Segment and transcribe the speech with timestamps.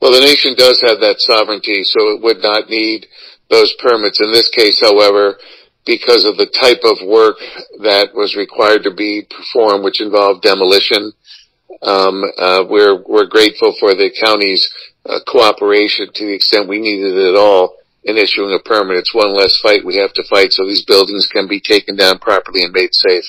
[0.00, 3.06] Well, the nation does have that sovereignty, so it would not need
[3.50, 4.20] those permits.
[4.20, 5.36] In this case, however,
[5.84, 7.36] because of the type of work
[7.82, 11.12] that was required to be performed, which involved demolition,
[11.82, 14.72] um, uh, we're we're grateful for the county's
[15.06, 18.98] uh, cooperation to the extent we needed it at all in issuing a permit.
[18.98, 22.18] It's one less fight we have to fight, so these buildings can be taken down
[22.18, 23.24] properly and made safe.